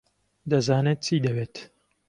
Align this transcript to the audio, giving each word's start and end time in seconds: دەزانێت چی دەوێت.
دەزانێت 0.51 0.97
چی 1.05 1.17
دەوێت. 1.25 1.55